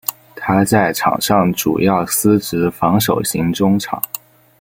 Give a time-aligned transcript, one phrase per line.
[0.35, 4.01] 他在场上主要司职防守型中场。